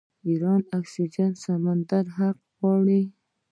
ایران 0.27 0.59
د 0.69 0.71
کسپین 0.91 1.31
سمندر 1.45 2.05
حق 2.17 2.37
غواړي. 2.57 3.01